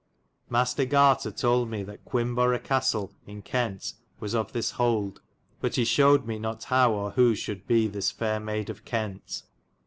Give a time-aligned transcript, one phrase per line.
[0.49, 5.21] Mastar Gartar told me that Quinborow Castell in Kent was of this hold;
[5.59, 9.43] but he shoid me not how, or who shuld be this faire Maide of Kent.